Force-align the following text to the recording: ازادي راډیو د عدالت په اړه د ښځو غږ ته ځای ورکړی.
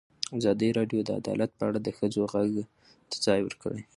ازادي 0.37 0.69
راډیو 0.77 0.99
د 1.03 1.09
عدالت 1.21 1.51
په 1.55 1.63
اړه 1.67 1.79
د 1.83 1.87
ښځو 1.97 2.21
غږ 2.31 2.51
ته 3.09 3.15
ځای 3.25 3.39
ورکړی. 3.43 3.81